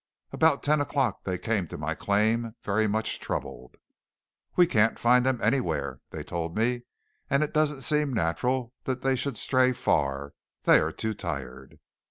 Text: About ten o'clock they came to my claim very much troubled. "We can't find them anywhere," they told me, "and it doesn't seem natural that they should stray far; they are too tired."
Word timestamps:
About 0.31 0.63
ten 0.63 0.81
o'clock 0.81 1.25
they 1.25 1.37
came 1.37 1.67
to 1.67 1.77
my 1.77 1.93
claim 1.93 2.55
very 2.63 2.87
much 2.87 3.19
troubled. 3.19 3.75
"We 4.55 4.65
can't 4.65 4.97
find 4.97 5.23
them 5.23 5.39
anywhere," 5.43 6.01
they 6.09 6.23
told 6.23 6.57
me, 6.57 6.85
"and 7.29 7.43
it 7.43 7.53
doesn't 7.53 7.81
seem 7.83 8.11
natural 8.11 8.73
that 8.85 9.03
they 9.03 9.15
should 9.15 9.37
stray 9.37 9.73
far; 9.73 10.33
they 10.63 10.79
are 10.79 10.91
too 10.91 11.13
tired." 11.13 11.77